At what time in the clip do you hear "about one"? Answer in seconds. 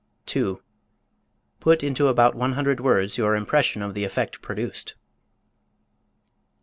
2.07-2.53